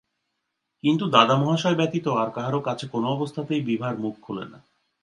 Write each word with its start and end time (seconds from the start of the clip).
কিন্তু 0.83 1.05
দাদা 1.09 1.35
মহাশয় 1.37 1.75
ব্যতীত 1.75 2.07
আর 2.07 2.29
কাহারাে 2.31 2.59
কাছে 2.63 2.85
কোন 2.87 3.03
অবস্থাতেই 3.07 3.61
বিভার 3.61 3.93
মুখ 3.97 4.13
খুলে 4.21 4.45
না। 4.45 4.59